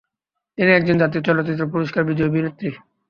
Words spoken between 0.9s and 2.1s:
জাতীয় চলচ্চিত্র পুরস্কার